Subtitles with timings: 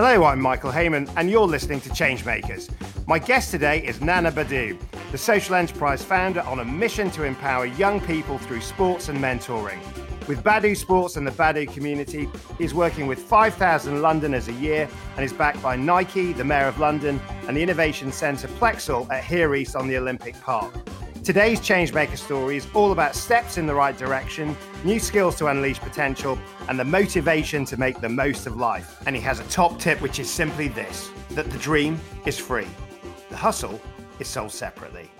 [0.00, 2.70] Hello, I'm Michael Hayman, and you're listening to Changemakers.
[3.08, 4.78] My guest today is Nana Badu,
[5.10, 9.80] the social enterprise founder on a mission to empower young people through sports and mentoring.
[10.28, 12.28] With Badu Sports and the Badu community,
[12.58, 16.78] he's working with 5,000 Londoners a year and is backed by Nike, the Mayor of
[16.78, 20.72] London, and the Innovation Centre Plexal at Here East on the Olympic Park.
[21.28, 25.78] Today's Changemaker story is all about steps in the right direction, new skills to unleash
[25.78, 26.38] potential,
[26.70, 29.02] and the motivation to make the most of life.
[29.04, 32.66] And he has a top tip, which is simply this that the dream is free,
[33.28, 33.78] the hustle
[34.18, 35.10] is sold separately.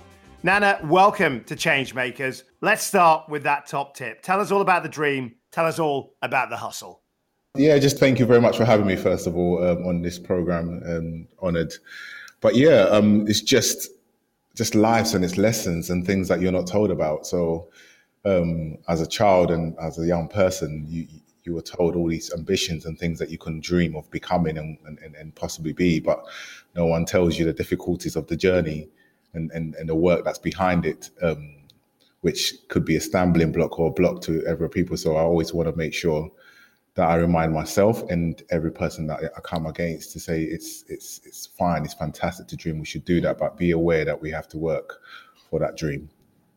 [0.43, 2.45] Nana, welcome to Changemakers.
[2.63, 4.23] Let's start with that top tip.
[4.23, 7.03] Tell us all about the dream, tell us all about the hustle.
[7.55, 10.19] Yeah, just thank you very much for having me, first of all, um, on this
[10.19, 10.81] program.
[10.87, 11.75] Um, honored.
[12.41, 13.91] But yeah, um, it's just
[14.59, 17.27] just lives and its lessons and things that you're not told about.
[17.27, 17.69] So,
[18.25, 21.07] um, as a child and as a young person, you
[21.45, 24.77] you were told all these ambitions and things that you can dream of becoming and,
[24.85, 26.23] and, and possibly be, but
[26.77, 28.87] no one tells you the difficulties of the journey
[29.33, 31.55] and, and, and the work that's behind it, um,
[32.21, 34.95] which could be a stumbling block or a block to every people.
[34.99, 36.31] So I always want to make sure
[36.95, 41.21] that I remind myself and every person that I come against to say it's it's
[41.25, 42.79] it's fine, it's fantastic to dream.
[42.79, 45.01] We should do that, but be aware that we have to work
[45.49, 46.09] for that dream.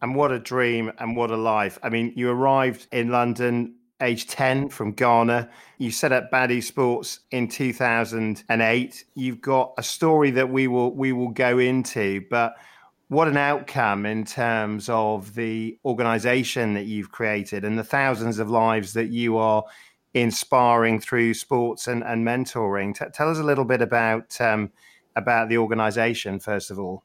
[0.02, 1.78] And what a dream and what a life.
[1.84, 5.50] I mean, you arrived in London age 10 from Ghana.
[5.78, 9.06] You set up Badu Sports in 2008.
[9.14, 12.56] You've got a story that we will we will go into, but
[13.08, 18.50] what an outcome in terms of the organization that you've created and the thousands of
[18.50, 19.64] lives that you are
[20.14, 22.98] inspiring through sports and, and mentoring.
[22.98, 24.72] T- tell us a little bit about um,
[25.16, 27.04] about the organisation first of all.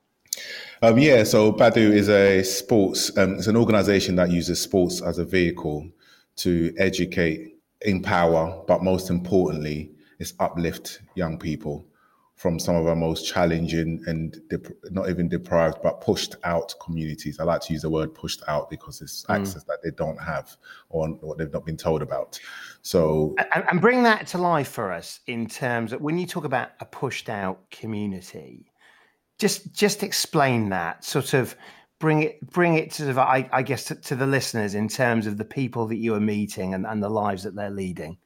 [0.82, 3.16] Um, yeah, so Badu is a sports.
[3.16, 5.88] Um, it's an organisation that uses sports as a vehicle
[6.36, 11.86] to educate, empower, but most importantly, it's uplift young people
[12.36, 17.40] from some of our most challenging and dep- not even deprived, but pushed out communities.
[17.40, 19.34] I like to use the word pushed out because it's mm.
[19.34, 20.54] access that they don't have
[20.90, 22.38] or what they've not been told about.
[22.82, 26.44] So, and, and, bring that to life for us in terms of when you talk
[26.44, 28.70] about a pushed out community,
[29.38, 31.56] just just explain that sort of
[31.98, 35.26] bring it bring it to the, I, I guess to, to the listeners in terms
[35.26, 38.18] of the people that you are meeting and, and the lives that they're leading.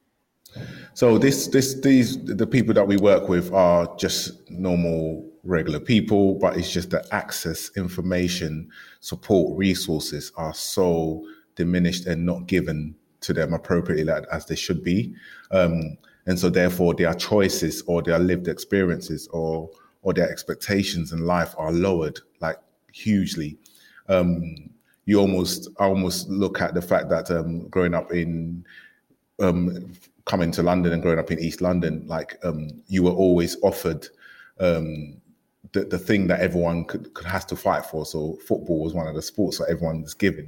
[0.93, 6.35] So this, this, these, the people that we work with are just normal, regular people,
[6.35, 8.69] but it's just that access, information,
[8.99, 11.25] support, resources are so
[11.55, 15.13] diminished and not given to them appropriately as they should be.
[15.51, 19.69] Um, and so therefore their choices or their lived experiences or,
[20.01, 22.57] or their expectations in life are lowered like
[22.91, 23.57] hugely.
[24.09, 24.69] Um,
[25.05, 28.65] you almost, I almost look at the fact that um, growing up in
[29.39, 29.91] um,
[30.31, 34.07] coming to London and growing up in East London, like um, you were always offered
[34.61, 35.19] um,
[35.73, 38.05] the, the thing that everyone could, could has to fight for.
[38.05, 40.47] So football was one of the sports that everyone was given,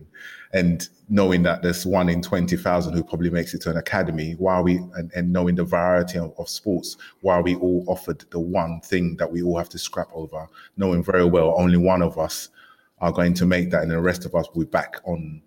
[0.53, 4.29] and knowing that there's one in twenty thousand who probably makes it to an academy,
[4.45, 8.39] while we and, and knowing the variety of, of sports, while we all offered the
[8.39, 12.17] one thing that we all have to scrap over, knowing very well only one of
[12.17, 12.50] us
[13.00, 15.41] are going to make that, and the rest of us will be back on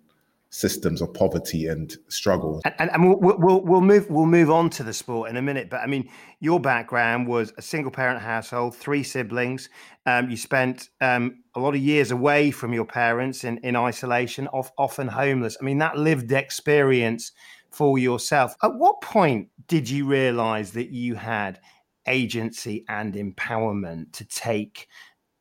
[0.49, 2.61] systems of poverty and struggle.
[2.79, 5.69] And, and we'll, we'll, we'll move we'll move on to the sport in a minute.
[5.69, 6.09] But I mean,
[6.39, 9.69] your background was a single parent household, three siblings.
[10.05, 14.47] Um, you spent um, a lot of years away from your parents in, in isolation,
[14.47, 15.57] off, often homeless.
[15.59, 17.33] I mean, that lived experience
[17.69, 18.55] for yourself.
[18.63, 21.59] At what point did you realize that you had
[22.07, 24.87] agency and empowerment to take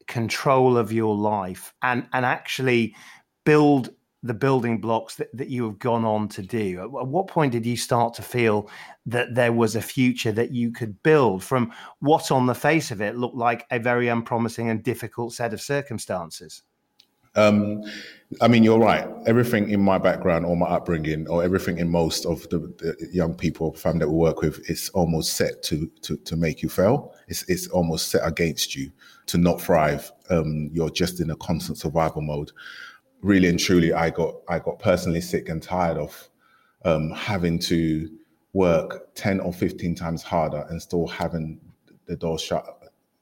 [0.08, 2.94] control of your life and and actually
[3.44, 3.90] build
[4.26, 6.80] the building blocks that, that you have gone on to do?
[6.82, 8.68] At what point did you start to feel
[9.06, 13.00] that there was a future that you could build from what, on the face of
[13.00, 16.62] it, looked like a very unpromising and difficult set of circumstances?
[17.36, 17.82] Um,
[18.40, 19.06] I mean, you're right.
[19.26, 23.34] Everything in my background or my upbringing, or everything in most of the, the young
[23.34, 27.14] people, family that we work with, is almost set to to to make you fail.
[27.28, 28.90] It's it's almost set against you
[29.26, 30.10] to not thrive.
[30.30, 32.50] Um, you're just in a constant survival mode
[33.26, 36.28] really and truly, I got I got personally sick and tired of
[36.84, 38.08] um, having to
[38.52, 41.60] work ten or fifteen times harder and still having
[42.06, 42.64] the door shut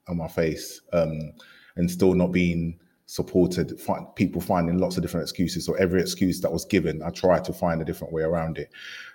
[0.07, 1.33] on my face um,
[1.75, 3.79] and still not being supported.
[3.79, 5.65] Find, people finding lots of different excuses.
[5.65, 8.69] So every excuse that was given, I tried to find a different way around it.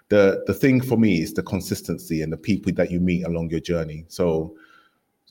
[0.08, 3.50] The the thing for me is the consistency and the people that you meet along
[3.50, 4.04] your journey.
[4.08, 4.56] So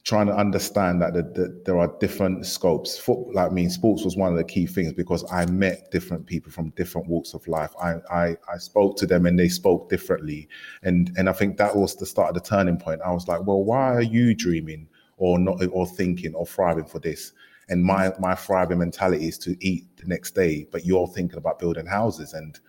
[0.03, 2.97] trying to understand that the, the, there are different scopes.
[2.97, 6.25] Foot, like I mean, sports was one of the key things because I met different
[6.25, 7.71] people from different walks of life.
[7.81, 10.47] I, I, I spoke to them and they spoke differently,
[10.83, 13.01] and and I think that was the start of the turning point.
[13.05, 14.87] I was like, well, why are you dreaming
[15.17, 17.33] or not or thinking or thriving for this?
[17.69, 21.59] And my my thriving mentality is to eat the next day, but you're thinking about
[21.59, 22.59] building houses and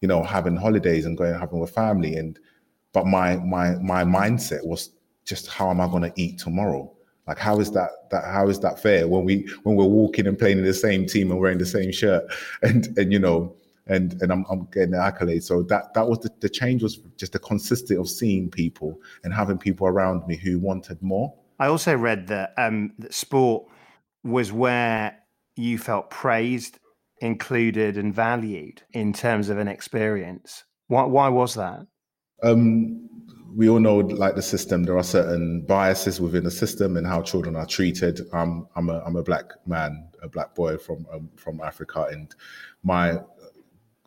[0.00, 2.38] you know having holidays and going having with family and
[2.92, 4.90] but my my my mindset was
[5.24, 6.92] just how am I going to eat tomorrow?
[7.26, 10.38] Like how is that that how is that fair when we when we're walking and
[10.38, 12.24] playing in the same team and wearing the same shirt
[12.62, 13.54] and and you know
[13.86, 15.44] and and I'm, I'm getting the accolades.
[15.44, 19.32] So that that was the, the change was just the consistency of seeing people and
[19.32, 21.32] having people around me who wanted more.
[21.58, 23.66] I also read that, um, that sport
[24.24, 25.16] was where
[25.54, 26.78] you felt praised,
[27.20, 30.64] included, and valued in terms of an experience.
[30.88, 31.86] Why why was that?
[32.42, 33.08] Um,
[33.54, 34.84] we all know like the system.
[34.84, 38.20] There are certain biases within the system and how children are treated.
[38.32, 42.34] I'm i'm a i'm a black man a black boy from um, from africa and
[42.82, 43.18] my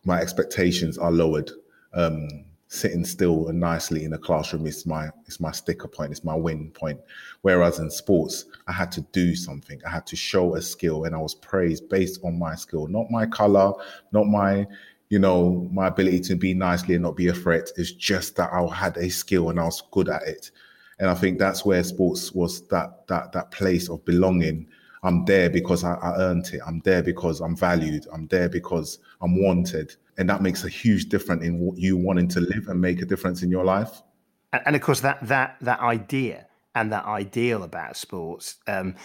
[0.04, 1.52] my expectations are lowered.
[1.94, 2.28] Um,
[2.68, 6.36] sitting still and nicely in a classroom is my is my sticker point it's my
[6.36, 7.00] win point.
[7.42, 9.80] Whereas in sports i had to do something.
[9.86, 13.12] I had to show a skill and i was praised based on my skill not
[13.12, 13.74] my color
[14.12, 14.66] not my
[15.10, 18.52] you know, my ability to be nicely and not be a threat is just that
[18.52, 20.52] I had a skill and I was good at it.
[21.00, 24.68] And I think that's where sports was that that that place of belonging.
[25.04, 26.62] I'm there because I, I earned it.
[26.66, 28.08] I'm there because I'm valued.
[28.12, 29.96] I'm there because I'm wanted.
[30.18, 33.06] And that makes a huge difference in what you wanting to live and make a
[33.06, 34.02] difference in your life.
[34.66, 38.96] And of course, that that that idea and that ideal about sports um,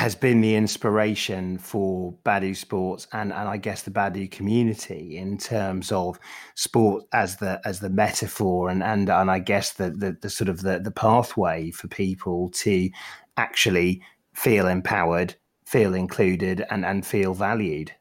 [0.00, 5.36] has been the inspiration for Badu Sports and, and I guess the Badu community in
[5.36, 6.18] terms of
[6.54, 10.48] sport as the as the metaphor and and, and I guess the, the, the sort
[10.48, 12.88] of the, the pathway for people to
[13.36, 14.00] actually
[14.32, 15.34] feel empowered,
[15.66, 17.92] feel included and, and feel valued.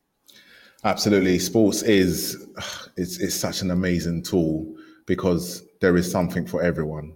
[0.85, 1.37] Absolutely.
[1.37, 2.47] Sports is
[2.95, 4.73] it's it's such an amazing tool
[5.05, 7.11] because there is something for everyone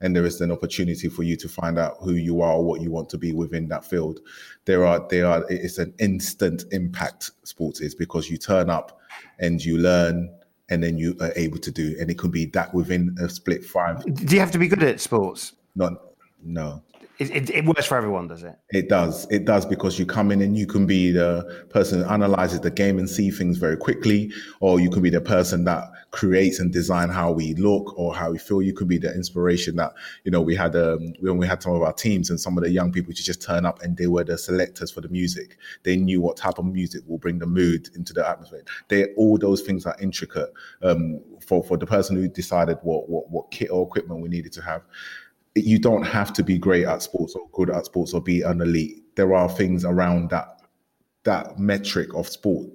[0.00, 2.80] and there is an opportunity for you to find out who you are or what
[2.80, 4.20] you want to be within that field.
[4.64, 9.00] There are there are it's an instant impact sports is because you turn up
[9.38, 10.34] and you learn
[10.70, 13.64] and then you are able to do and it could be that within a split
[13.64, 14.04] five.
[14.04, 15.54] Do you have to be good at sports?
[15.74, 15.94] Not
[16.44, 16.82] no
[17.18, 18.54] it, it, works for everyone, does it?
[18.70, 19.26] It does.
[19.28, 22.70] It does because you come in and you can be the person who analyzes the
[22.70, 24.30] game and see things very quickly,
[24.60, 28.30] or you can be the person that creates and design how we look or how
[28.30, 28.62] we feel.
[28.62, 31.72] You could be the inspiration that you know we had um, when we had some
[31.72, 34.06] of our teams and some of the young people to just turn up and they
[34.06, 35.58] were the selectors for the music.
[35.82, 38.62] They knew what type of music will bring the mood into the atmosphere.
[38.86, 43.28] They all those things are intricate um, for for the person who decided what what
[43.28, 44.82] what kit or equipment we needed to have
[45.54, 48.60] you don't have to be great at sports or good at sports or be an
[48.60, 49.02] elite.
[49.16, 50.62] There are things around that
[51.24, 52.68] that metric of sport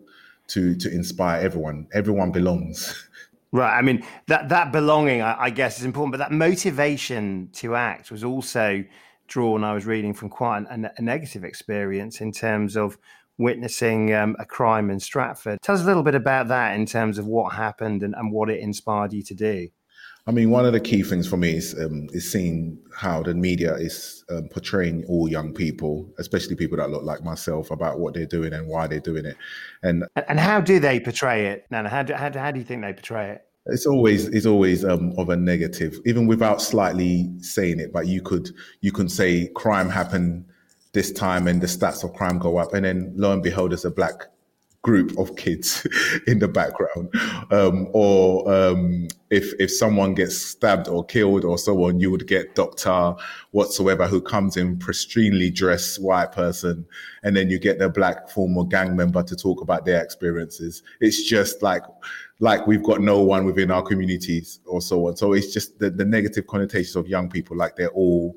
[0.48, 1.88] to to inspire everyone.
[1.94, 3.08] Everyone belongs.
[3.54, 3.78] Right.
[3.78, 8.10] I mean that that belonging, I, I guess, is important, but that motivation to act
[8.10, 8.84] was also
[9.28, 9.64] drawn.
[9.64, 12.98] I was reading from quite an, a negative experience in terms of
[13.38, 15.60] witnessing um, a crime in Stratford.
[15.62, 18.50] Tell us a little bit about that in terms of what happened and, and what
[18.50, 19.70] it inspired you to do.
[20.26, 23.34] I mean, one of the key things for me is um, is seeing how the
[23.34, 28.14] media is um, portraying all young people, especially people that look like myself, about what
[28.14, 29.36] they're doing and why they're doing it.
[29.82, 31.90] And and how do they portray it, Nana?
[31.90, 33.46] How do, how do, how do you think they portray it?
[33.66, 37.92] It's always it's always um, of a negative, even without slightly saying it.
[37.92, 40.46] But you could you can say crime happened
[40.94, 43.84] this time and the stats of crime go up, and then lo and behold, there's
[43.84, 44.28] a black
[44.84, 45.88] group of kids
[46.28, 47.10] in the background.
[47.52, 52.28] Um, or um, if if someone gets stabbed or killed or so on you would
[52.28, 53.16] get doctor
[53.52, 56.86] whatsoever who comes in pristinely dressed white person
[57.24, 60.84] and then you get the black former gang member to talk about their experiences.
[61.00, 61.84] It's just like
[62.40, 65.16] like we've got no one within our communities or so on.
[65.16, 68.36] So it's just the, the negative connotations of young people like they're all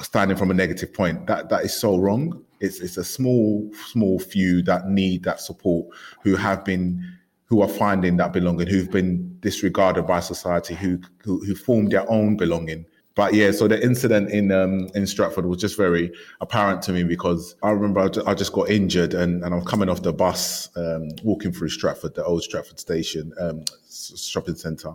[0.00, 4.18] standing from a negative point that that is so wrong it's it's a small small
[4.18, 5.86] few that need that support
[6.22, 11.44] who have been who are finding that belonging, who've been disregarded by society, who who,
[11.44, 12.84] who formed their own belonging.
[13.14, 17.04] But yeah, so the incident in um, in Stratford was just very apparent to me
[17.04, 21.08] because I remember I just got injured and, and I'm coming off the bus, um,
[21.24, 24.92] walking through Stratford, the old Stratford station, um, shopping centre,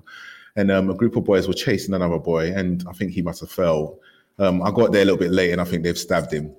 [0.56, 3.42] and um, a group of boys were chasing another boy, and I think he must
[3.42, 4.00] have fell.
[4.40, 6.56] Um, I got there a little bit late, and I think they've stabbed him.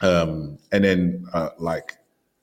[0.00, 1.98] Um, and then uh, like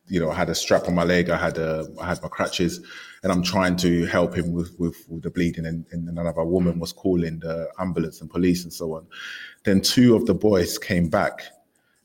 [0.08, 2.30] you know, I had a strap on my leg, I had a, I had my
[2.30, 2.80] crutches,
[3.24, 6.80] and I'm trying to help him with with, with the bleeding, and, and another woman
[6.80, 9.08] was calling the ambulance and police and so on.
[9.64, 11.44] Then two of the boys came back,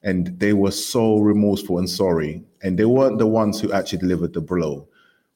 [0.03, 4.33] and they were so remorseful and sorry, and they weren't the ones who actually delivered
[4.33, 4.89] the blow,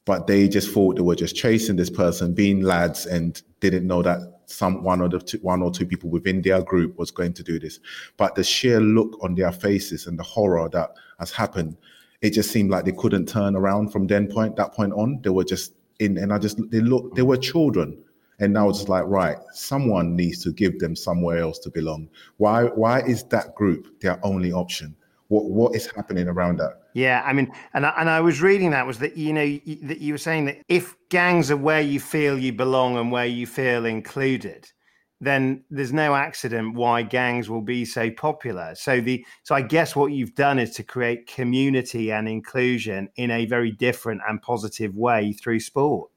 [0.05, 4.01] but they just thought they were just chasing this person, being lads, and didn't know
[4.01, 7.33] that some one or the two, one or two people within their group was going
[7.33, 7.79] to do this.
[8.17, 11.77] But the sheer look on their faces and the horror that has happened,
[12.21, 15.19] it just seemed like they couldn't turn around from then point that point on.
[15.23, 18.01] They were just in, and I just they look they were children.
[18.39, 22.09] And now it's just like, right, someone needs to give them somewhere else to belong.
[22.37, 24.95] Why why is that group their only option?
[25.29, 26.81] What what is happening around that?
[26.95, 29.45] Yeah, I mean, and I, and I was reading that was that you know
[29.83, 33.25] that you were saying that if gangs are where you feel you belong and where
[33.25, 34.71] you feel included,
[35.19, 38.75] then there's no accident why gangs will be so popular.
[38.75, 43.29] So the so I guess what you've done is to create community and inclusion in
[43.29, 46.09] a very different and positive way through sport.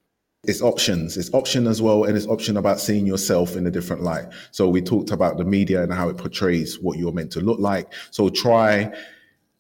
[0.45, 1.17] It's options.
[1.17, 4.27] It's option as well and it's option about seeing yourself in a different light.
[4.53, 7.59] So we talked about the media and how it portrays what you're meant to look
[7.59, 7.93] like.
[8.13, 8.93] So try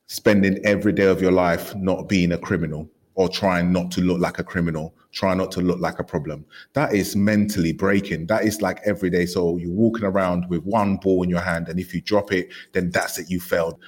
[0.08, 4.20] spending every day of your life not being a criminal or trying not to look
[4.20, 6.44] like a criminal try not to look like a problem.
[6.74, 8.26] That is mentally breaking.
[8.26, 9.26] That is like every day.
[9.26, 12.48] So you're walking around with one ball in your hand and if you drop it
[12.72, 13.80] then that's it you failed.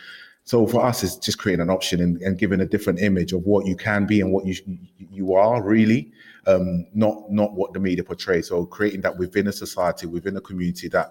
[0.45, 3.43] So for us, it's just creating an option and, and giving a different image of
[3.45, 4.57] what you can be and what you
[4.99, 6.11] you are really,
[6.47, 8.49] um, not not what the media portrays.
[8.49, 11.11] So creating that within a society, within a community, that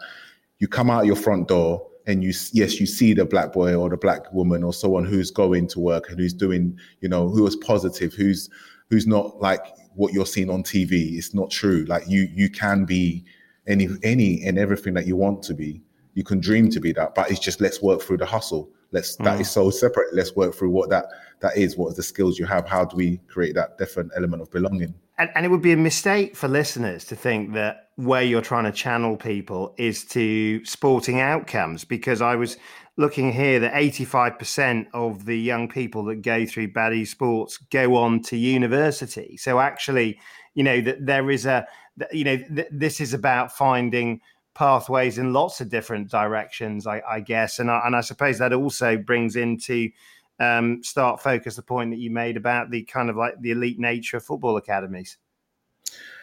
[0.58, 3.88] you come out your front door and you yes you see the black boy or
[3.88, 7.46] the black woman or someone who's going to work and who's doing you know who
[7.46, 8.50] is positive, who's
[8.90, 9.62] who's not like
[9.94, 11.18] what you're seeing on TV.
[11.18, 11.86] It's not true.
[11.88, 13.24] Like you you can be
[13.68, 15.82] any any and everything that you want to be.
[16.16, 19.18] You can dream to be that, but it's just let's work through the hustle Let's
[19.18, 19.26] mm.
[19.26, 20.14] that is so separate.
[20.14, 21.06] Let's work through what that
[21.42, 21.78] that is.
[21.78, 22.68] What are the skills you have?
[22.68, 24.94] How do we create that different element of belonging?
[25.18, 28.64] And, and it would be a mistake for listeners to think that where you're trying
[28.64, 32.56] to channel people is to sporting outcomes, because I was
[32.96, 38.22] looking here that 85% of the young people that go through Badu Sports go on
[38.24, 39.36] to university.
[39.38, 40.20] So actually,
[40.56, 41.68] you know that there is a,
[42.12, 44.22] you know, th- this is about finding
[44.60, 47.60] pathways in lots of different directions, I, I guess.
[47.60, 49.90] And I, and I suppose that also brings into
[50.38, 53.80] um, start focus the point that you made about the kind of like the elite
[53.80, 55.18] nature of football academies.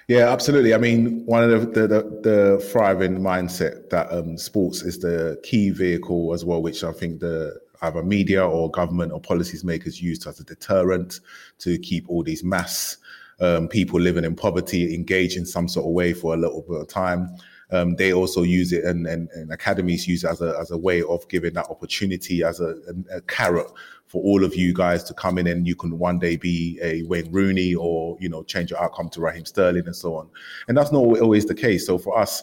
[0.06, 0.74] Yeah, absolutely.
[0.74, 5.40] I mean, one of the the, the, the thriving mindset that um, sports is the
[5.42, 10.02] key vehicle as well, which I think the either media or government or policies makers
[10.02, 11.20] use as a deterrent
[11.60, 12.98] to keep all these mass
[13.40, 16.82] um, people living in poverty engaged in some sort of way for a little bit
[16.82, 17.34] of time
[17.70, 20.78] um, they also use it and, and, and, academies use it as a, as a
[20.78, 22.74] way of giving that opportunity as a,
[23.10, 23.66] a, a, carrot
[24.06, 27.02] for all of you guys to come in and you can one day be a
[27.04, 30.28] Wayne Rooney or, you know, change your outcome to Raheem Sterling and so on.
[30.68, 31.86] And that's not always the case.
[31.86, 32.42] So for us,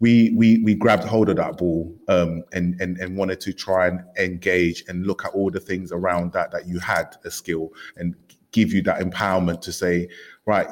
[0.00, 3.86] we we we grabbed hold of that ball um, and and and wanted to try
[3.86, 7.72] and engage and look at all the things around that that you had a skill
[7.96, 8.16] and
[8.50, 10.08] give you that empowerment to say,
[10.44, 10.66] right,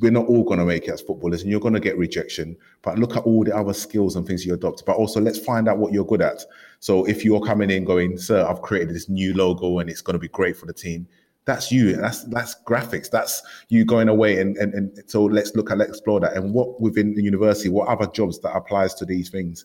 [0.00, 2.56] we're not all going to make it as footballers and you're going to get rejection
[2.82, 4.84] but look at all the other skills and things you adopt.
[4.86, 6.44] But also let's find out what you're good at.
[6.80, 10.14] So if you're coming in going sir i've created this new logo and it's going
[10.14, 11.06] to be great for the team
[11.44, 13.10] that's you that's that's graphics.
[13.10, 16.34] That's you going away and, and and so let's look at let's explore that.
[16.34, 19.64] And what within the university what other jobs that applies to these things?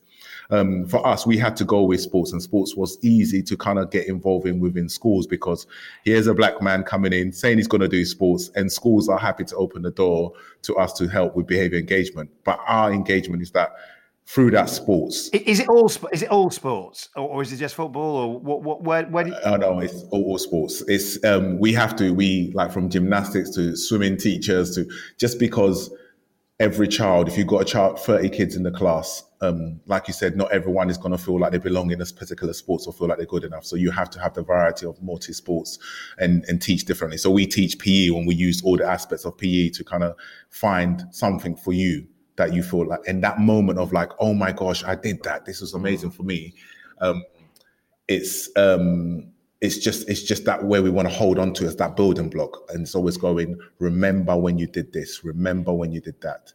[0.49, 3.77] Um, for us we had to go with sports and sports was easy to kind
[3.77, 5.67] of get involved in within schools because
[6.03, 9.19] here's a black man coming in saying he's going to do sports and schools are
[9.19, 12.29] happy to open the door to us to help with behavior engagement.
[12.43, 13.73] But our engagement is that
[14.27, 15.29] through that sports.
[15.29, 15.89] Is it all?
[16.11, 18.61] Is it all sports, or, is it just football, or what?
[18.61, 18.83] What?
[18.83, 19.05] Where?
[19.05, 19.37] where do you...
[19.43, 20.83] Oh no, it's all, all, sports.
[20.87, 22.13] It's um, we have to.
[22.13, 24.85] We like from gymnastics to swimming teachers to
[25.17, 25.89] just because
[26.59, 30.13] every child, if you've got a child, thirty kids in the class, um, like you
[30.13, 32.91] said, not everyone is going to feel like they belong in this particular sports or
[32.91, 33.63] feel like they're good enough.
[33.63, 35.79] So you have to have the variety of multi sports
[36.19, 37.17] and and teach differently.
[37.17, 40.17] So we teach PE when we use all the aspects of PE to kind of
[40.49, 42.05] find something for you
[42.37, 45.45] that you feel like in that moment of like, oh my gosh, I did that.
[45.45, 46.53] This was amazing for me.
[47.01, 47.23] Um,
[48.07, 51.75] it's um, it's just it's just that way we want to hold on to as
[51.77, 53.59] that building block, and it's always going.
[53.79, 55.23] Remember when you did this.
[55.23, 56.53] Remember when you did that.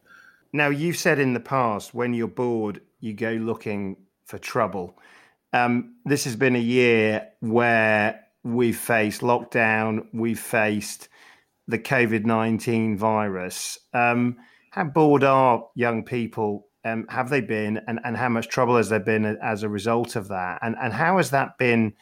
[0.51, 4.97] Now you've said in the past when you're bored, you go looking for trouble.
[5.51, 11.09] Um, this has been a year where we've faced lockdown, we've faced
[11.67, 13.77] the COVID nineteen virus.
[13.93, 14.37] Um,
[14.73, 16.67] how bored are young people?
[16.85, 20.15] Um, have they been, and, and how much trouble has there been as a result
[20.15, 20.59] of that?
[20.61, 21.93] And and how has that been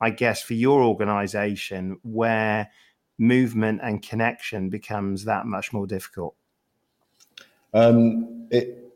[0.00, 2.70] I guess, for your organization where
[3.18, 6.34] movement and connection becomes that much more difficult?
[7.74, 8.87] Um, it,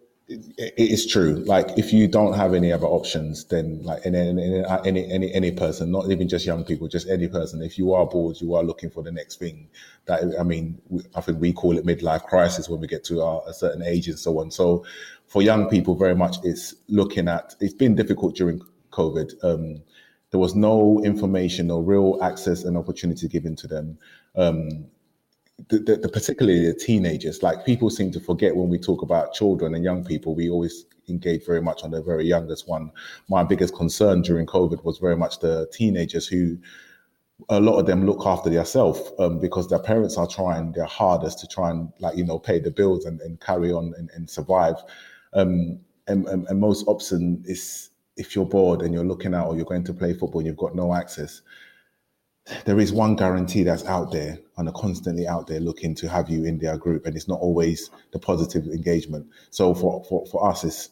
[0.59, 1.43] it is true.
[1.47, 4.19] Like if you don't have any other options, then like any,
[4.85, 7.62] any any any person, not even just young people, just any person.
[7.62, 9.69] If you are bored, you are looking for the next thing.
[10.07, 10.81] That I mean,
[11.15, 14.09] I think we call it midlife crisis when we get to our, a certain age
[14.09, 14.51] and so on.
[14.51, 14.85] So
[15.27, 17.55] for young people, very much it's looking at.
[17.61, 18.61] It's been difficult during
[18.91, 19.33] COVID.
[19.43, 19.83] Um,
[20.31, 23.99] there was no information or real access and opportunity given to them.
[24.35, 24.87] Um,
[25.69, 29.33] the, the, the, particularly the teenagers, like people seem to forget when we talk about
[29.33, 32.90] children and young people, we always engage very much on the very youngest one.
[33.28, 36.59] My biggest concern during COVID was very much the teenagers who
[37.49, 41.40] a lot of them look after themselves um, because their parents are trying their hardest
[41.40, 44.31] to try and like you know pay the bills and, and carry on and, and
[44.31, 44.76] survive
[45.33, 49.57] um, and, and, and, most often is if you're bored and you're looking out or
[49.57, 51.42] you're going to play football and you've got no access
[52.64, 56.28] there is one guarantee that's out there and are constantly out there looking to have
[56.28, 59.26] you in their group and it's not always the positive engagement.
[59.50, 60.90] So for for, for us it's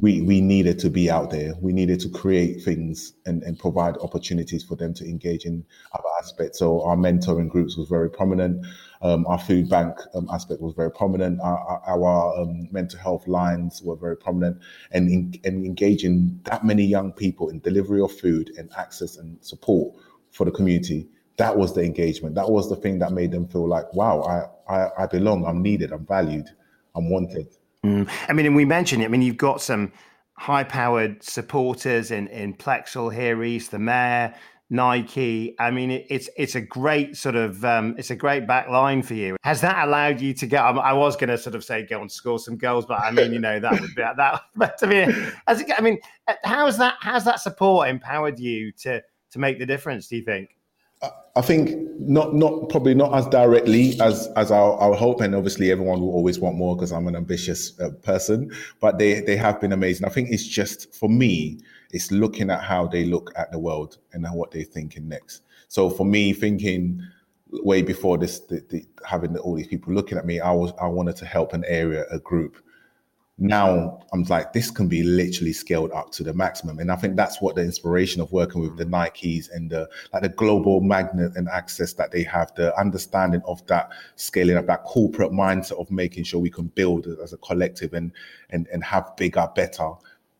[0.00, 1.54] we we needed to be out there.
[1.60, 6.08] We needed to create things and, and provide opportunities for them to engage in other
[6.20, 6.58] aspects.
[6.58, 8.66] So our mentoring groups was very prominent.
[9.00, 11.40] Um, our food bank um, aspect was very prominent.
[11.40, 14.58] Our, our um, mental health lines were very prominent.
[14.90, 19.38] And, in, and engaging that many young people in delivery of food and access and
[19.44, 19.94] support
[20.32, 21.08] for the community.
[21.36, 22.34] That was the engagement.
[22.34, 25.46] That was the thing that made them feel like, wow, I, I, I belong.
[25.46, 25.92] I'm needed.
[25.92, 26.48] I'm valued.
[26.94, 27.48] I'm wanted.
[27.84, 28.08] Mm.
[28.28, 29.06] I mean, and we mentioned it.
[29.06, 29.92] I mean, you've got some
[30.34, 34.34] high-powered supporters in in Plexal here, East, the mayor,
[34.70, 35.54] Nike.
[35.58, 39.02] I mean, it, it's it's a great sort of um, it's a great back line
[39.02, 39.36] for you.
[39.42, 40.62] Has that allowed you to get?
[40.62, 43.32] I was going to sort of say go and score some goals, but I mean,
[43.32, 44.42] you know, that would be that.
[44.56, 45.98] But I mean, as it, I mean,
[46.44, 46.94] how's that?
[47.00, 50.08] How's that support empowered you to to make the difference?
[50.08, 50.56] Do you think?
[51.34, 55.72] I think not, not probably not as directly as as our, our hope, and obviously
[55.72, 58.52] everyone will always want more because I'm an ambitious uh, person.
[58.80, 60.06] But they they have been amazing.
[60.06, 61.58] I think it's just for me,
[61.90, 65.42] it's looking at how they look at the world and what they're thinking next.
[65.68, 67.02] So for me, thinking
[67.50, 70.86] way before this, the, the, having all these people looking at me, I was I
[70.86, 72.58] wanted to help an area, a group
[73.42, 76.78] now I'm like, this can be literally scaled up to the maximum.
[76.78, 80.22] And I think that's what the inspiration of working with the Nikes and the like
[80.22, 84.84] the global magnet and access that they have, the understanding of that scaling up, that
[84.84, 88.12] corporate mindset of making sure we can build as a collective and
[88.50, 89.90] and and have bigger, better.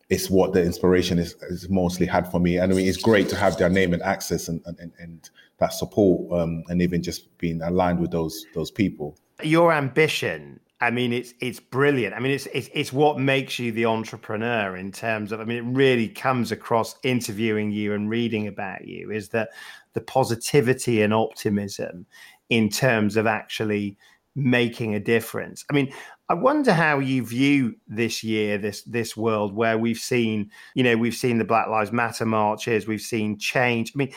[0.09, 2.57] It's what the inspiration is, is mostly had for me.
[2.57, 5.73] And I mean, it's great to have their name and access and and, and that
[5.73, 9.17] support um, and even just being aligned with those those people.
[9.41, 12.13] Your ambition I mean, it's it's brilliant.
[12.13, 15.39] I mean, it's, it's it's what makes you the entrepreneur in terms of.
[15.39, 19.49] I mean, it really comes across interviewing you and reading about you is that
[19.93, 22.05] the positivity and optimism
[22.49, 23.97] in terms of actually
[24.35, 25.63] making a difference.
[25.69, 25.93] I mean,
[26.27, 30.97] I wonder how you view this year, this this world where we've seen, you know,
[30.97, 33.93] we've seen the Black Lives Matter marches, we've seen change.
[33.95, 34.13] I mean,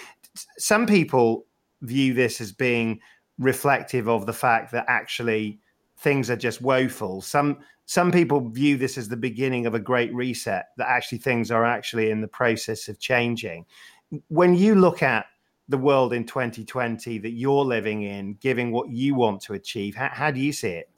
[0.58, 1.46] some people
[1.82, 3.00] view this as being
[3.38, 5.60] reflective of the fact that actually
[5.98, 7.20] things are just woeful.
[7.20, 10.66] Some some people view this as the beginning of a great reset.
[10.76, 13.64] That actually things are actually in the process of changing.
[14.28, 15.26] When you look at
[15.68, 20.10] the world in 2020 that you're living in, giving what you want to achieve, how,
[20.12, 20.90] how do you see it?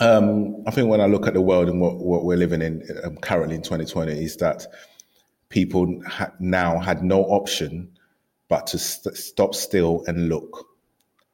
[0.00, 2.82] Um, I think when I look at the world and what, what we're living in
[3.04, 4.66] um, currently in 2020 is that
[5.48, 7.90] people ha- now had no option
[8.48, 10.69] but to st- stop still and look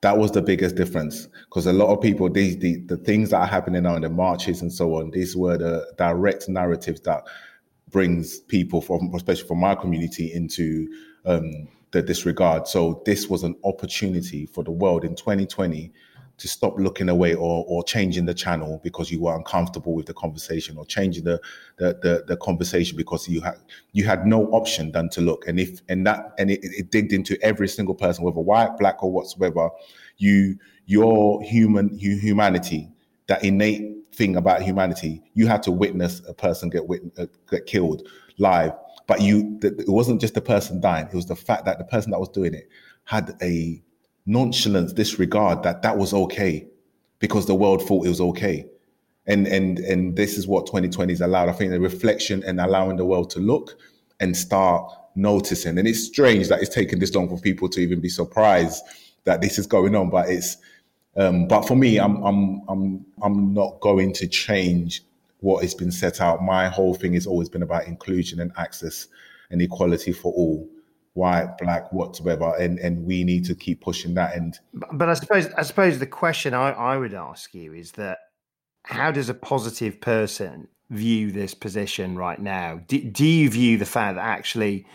[0.06, 1.26] that was the biggest difference.
[1.46, 4.08] Because a lot of people these the, the things that are happening now in the
[4.08, 7.24] marches and so on these were the direct narratives that
[7.90, 10.86] brings people from especially from my community into
[11.24, 12.68] um, the disregard.
[12.68, 15.92] So this was an opportunity for the world in 2020
[16.38, 20.14] to stop looking away or, or changing the channel because you were uncomfortable with the
[20.14, 21.40] conversation or changing the,
[21.78, 23.56] the, the, the conversation because you had
[23.92, 25.48] you had no option than to look.
[25.48, 29.02] And if and that and it, it digged into every single person whether white black
[29.02, 29.70] or whatsoever
[30.18, 32.90] you your human humanity
[33.28, 37.66] that innate thing about humanity you had to witness a person get wit- uh, get
[37.66, 38.06] killed
[38.38, 38.72] live.
[39.06, 42.10] But you it wasn't just the person dying it was the fact that the person
[42.10, 42.68] that was doing it
[43.04, 43.82] had a
[44.26, 46.66] nonchalance, disregard that that was okay
[47.20, 48.66] because the world thought it was okay.
[49.26, 51.48] And and and this is what 2020 has allowed.
[51.48, 53.78] I think the reflection and allowing the world to look
[54.20, 55.78] and start noticing.
[55.78, 58.82] And it's strange that it's taken this long for people to even be surprised
[59.24, 60.10] that this is going on.
[60.10, 60.58] But it's
[61.16, 65.02] um, but for me, I'm I'm I'm I'm not going to change
[65.40, 66.42] what has been set out.
[66.42, 69.08] My whole thing has always been about inclusion and access
[69.50, 70.68] and equality for all
[71.16, 74.36] white, black, whatsoever, and and we need to keep pushing that.
[74.36, 74.58] And
[74.92, 78.18] but I suppose I suppose the question I, I would ask you is that
[78.84, 82.80] how does a positive person view this position right now?
[82.86, 84.86] Do, do you view the fact that actually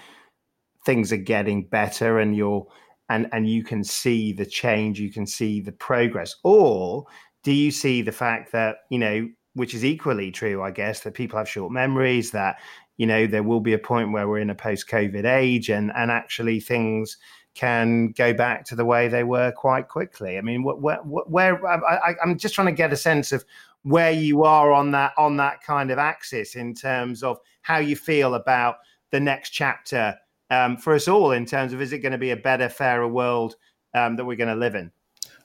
[0.86, 2.68] things are getting better and you're
[3.10, 7.06] and and you can see the change, you can see the progress, or
[7.44, 11.14] do you see the fact that you know, which is equally true, I guess, that
[11.14, 12.58] people have short memories, that
[12.98, 16.12] you know there will be a point where we're in a post-COVID age, and and
[16.12, 17.18] actually things
[17.54, 20.38] can go back to the way they were quite quickly.
[20.38, 23.44] I mean, where, where, I, I'm just trying to get a sense of
[23.84, 27.96] where you are on that on that kind of axis in terms of how you
[27.96, 28.78] feel about
[29.12, 30.16] the next chapter
[30.50, 33.08] um, for us all in terms of is it going to be a better, fairer
[33.08, 33.56] world
[33.94, 34.92] um, that we're going to live in?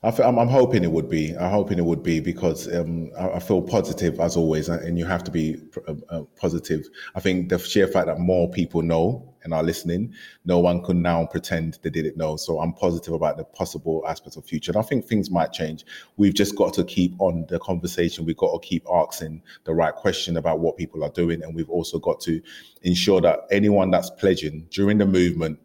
[0.02, 1.34] I am I'm hoping it would be.
[1.36, 5.06] I'm hoping it would be because um, I, I, feel positive as always, and you
[5.06, 6.86] have to be uh, uh, positive.
[7.14, 10.12] I think the sheer fact that more people know and are listening,
[10.44, 12.36] no one can now pretend they didn't know.
[12.36, 14.72] So I'm positive about the possible aspects of future.
[14.72, 15.86] And I think things might change.
[16.16, 18.26] We've just got to keep on the conversation.
[18.26, 21.70] We've got to keep asking the right question about what people are doing, and we've
[21.70, 22.42] also got to
[22.82, 25.58] ensure that anyone that's pledging during the movement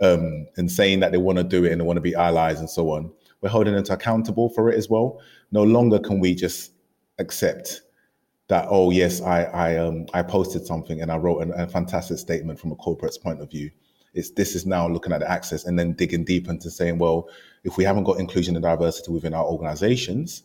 [0.00, 2.60] um, and saying that they want to do it and they want to be allies
[2.60, 3.12] and so on
[3.44, 5.20] we're holding them accountable for it as well.
[5.52, 6.72] No longer can we just
[7.18, 7.82] accept
[8.48, 12.16] that oh yes I I um I posted something and I wrote an, a fantastic
[12.18, 13.70] statement from a corporate's point of view.
[14.14, 17.28] It's this is now looking at the access and then digging deep into saying well
[17.64, 20.44] if we haven't got inclusion and diversity within our organizations,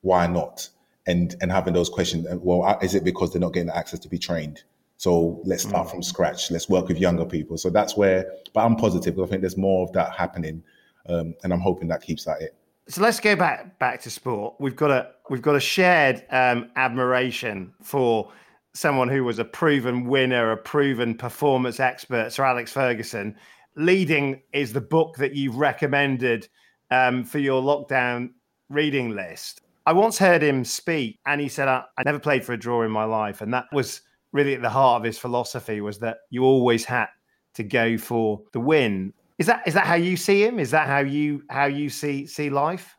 [0.00, 0.68] why not?
[1.06, 4.00] And and having those questions well uh, is it because they're not getting the access
[4.00, 4.64] to be trained?
[4.96, 5.90] So let's start mm.
[5.92, 6.50] from scratch.
[6.50, 7.56] Let's work with younger people.
[7.56, 9.18] So that's where, but I'm positive.
[9.18, 10.62] I think there's more of that happening
[11.10, 12.54] um, and I'm hoping that keeps that it.
[12.88, 14.54] So let's go back back to sport.
[14.58, 18.32] We've got a we've got a shared um, admiration for
[18.74, 23.36] someone who was a proven winner, a proven performance expert, Sir Alex Ferguson.
[23.76, 26.48] Leading is the book that you've recommended
[26.90, 28.30] um, for your lockdown
[28.68, 29.60] reading list.
[29.86, 32.82] I once heard him speak, and he said, I, "I never played for a draw
[32.82, 36.18] in my life," and that was really at the heart of his philosophy was that
[36.30, 37.06] you always had
[37.54, 39.12] to go for the win.
[39.40, 40.58] Is that is that how you see him?
[40.58, 42.94] Is that how you how you see see life?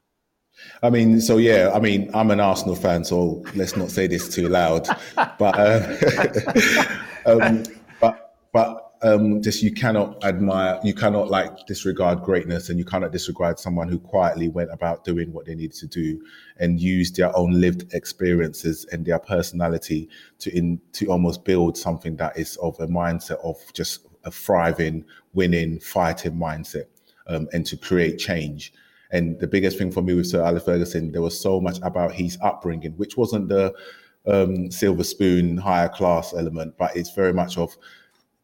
[0.81, 4.27] I mean, so yeah, I mean, I'm an Arsenal fan, so let's not say this
[4.27, 4.87] too loud.
[5.15, 6.95] but uh,
[7.27, 7.63] um,
[7.99, 13.11] but but um, just you cannot admire, you cannot like disregard greatness, and you cannot
[13.11, 16.19] disregard someone who quietly went about doing what they needed to do
[16.57, 22.15] and used their own lived experiences and their personality to in to almost build something
[22.15, 26.85] that is of a mindset of just a thriving, winning, fighting mindset
[27.27, 28.73] um, and to create change.
[29.11, 32.13] And the biggest thing for me with Sir Alex Ferguson, there was so much about
[32.13, 33.73] his upbringing, which wasn't the
[34.25, 37.75] um, silver spoon, higher class element, but it's very much of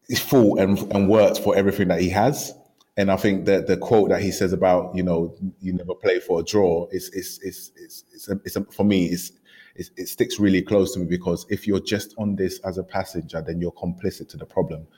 [0.08, 2.54] he's fought and, and worked for everything that he has.
[2.96, 6.18] And I think that the quote that he says about, you know, you never play
[6.18, 8.04] for a draw is, is, is, is,
[8.44, 9.32] is, a, for me, is,
[9.76, 13.40] it sticks really close to me because if you're just on this as a passenger,
[13.40, 14.88] then you're complicit to the problem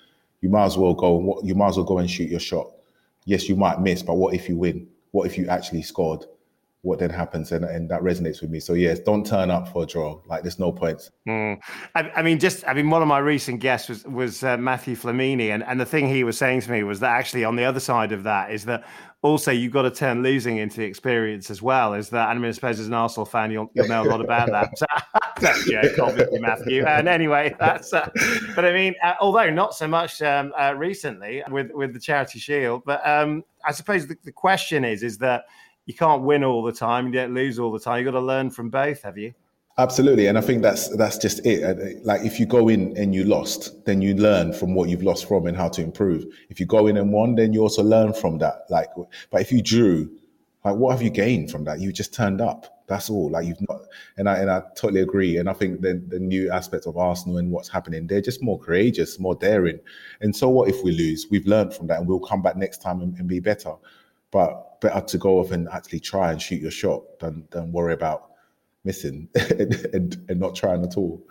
[0.41, 1.41] you might as well go.
[1.43, 2.71] You might as well go and shoot your shot.
[3.25, 4.89] Yes, you might miss, but what if you win?
[5.11, 6.25] What if you actually scored?
[6.83, 7.53] What then happens?
[7.53, 8.59] And, and that resonates with me.
[8.59, 10.21] So yes, don't turn up for a draw.
[10.27, 11.11] Like there's no point.
[11.29, 11.59] Mm.
[11.95, 14.97] I, I, mean, just I mean, one of my recent guests was was uh, Mathieu
[14.97, 17.65] Flamini, and and the thing he was saying to me was that actually on the
[17.65, 18.85] other side of that is that
[19.23, 21.93] also you've got to turn losing into the experience as well.
[21.95, 22.29] Is that?
[22.29, 24.73] I mean, I suppose as an Arsenal fan, you'll, you'll know a lot about that.
[25.41, 26.85] that's joke, obviously, Matthew.
[26.85, 27.93] And anyway, that's.
[27.93, 28.09] Uh,
[28.55, 32.39] but I mean, uh, although not so much um, uh, recently with with the Charity
[32.39, 35.45] Shield, but um, I suppose the, the question is is that
[35.91, 37.99] you can't win all the time, you don't lose all the time.
[37.99, 39.35] You've got to learn from both, have you?
[39.77, 42.05] Absolutely, and I think that's that's just it.
[42.05, 45.27] Like if you go in and you lost, then you learn from what you've lost
[45.27, 46.27] from and how to improve.
[46.49, 48.67] If you go in and won, then you also learn from that.
[48.69, 48.89] Like,
[49.31, 50.11] but if you drew,
[50.65, 51.81] like what have you gained from that?
[51.81, 52.85] You just turned up.
[52.87, 53.31] That's all.
[53.31, 53.81] Like you've not,
[54.17, 55.39] and I and I totally agree.
[55.39, 58.59] And I think the the new aspect of Arsenal and what's happening, they're just more
[58.61, 59.81] courageous, more daring.
[60.21, 61.27] And so what if we lose?
[61.31, 63.73] We've learned from that, and we'll come back next time and, and be better.
[64.31, 67.93] But better to go off and actually try and shoot your shot than than worry
[67.93, 68.31] about
[68.85, 71.23] missing and, and, and not trying at all.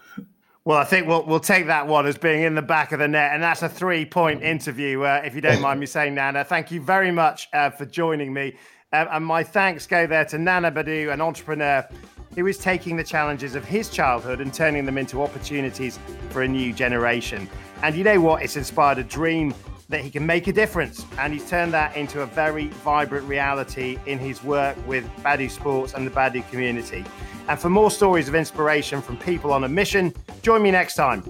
[0.66, 3.08] Well, I think we'll we'll take that one as being in the back of the
[3.08, 5.02] net, and that's a three point interview.
[5.02, 8.34] Uh, if you don't mind me saying, Nana, thank you very much uh, for joining
[8.34, 8.56] me,
[8.94, 11.88] uh, and my thanks go there to Nana Badu, an entrepreneur
[12.36, 15.98] who is taking the challenges of his childhood and turning them into opportunities
[16.30, 17.50] for a new generation.
[17.82, 18.44] And you know what?
[18.44, 19.54] It's inspired a dream
[19.90, 21.06] that he can make a difference.
[21.18, 25.94] And he's turned that into a very vibrant reality in his work with Badu Sports
[25.94, 27.04] and the Badu community.
[27.48, 31.24] And for more stories of inspiration from people on a mission, join me next time